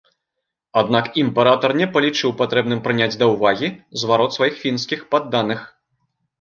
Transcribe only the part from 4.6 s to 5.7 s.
фінскіх падданых.